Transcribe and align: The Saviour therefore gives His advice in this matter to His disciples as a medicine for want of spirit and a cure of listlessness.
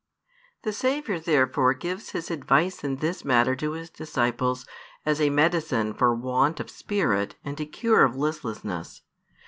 The 0.63 0.73
Saviour 0.73 1.19
therefore 1.19 1.75
gives 1.75 2.09
His 2.09 2.31
advice 2.31 2.83
in 2.83 2.95
this 2.95 3.23
matter 3.23 3.55
to 3.57 3.73
His 3.73 3.91
disciples 3.91 4.65
as 5.05 5.21
a 5.21 5.29
medicine 5.29 5.93
for 5.93 6.15
want 6.15 6.59
of 6.59 6.71
spirit 6.71 7.35
and 7.45 7.61
a 7.61 7.67
cure 7.67 8.03
of 8.03 8.15
listlessness. 8.15 9.03